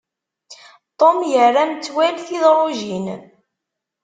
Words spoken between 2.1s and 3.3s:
tidrujin.